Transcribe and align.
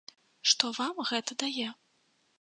Што 0.51 0.71
вам 0.79 1.03
гэта 1.11 1.39
дае? 1.45 1.69